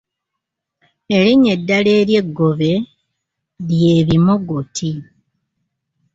[1.17, 2.71] Erinnya eddala ery’eggobe
[3.67, 4.91] lye bimogoti.